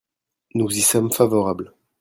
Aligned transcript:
Nous 0.55 0.75
y 0.75 0.81
sommes 0.81 1.11
favorables. 1.11 1.75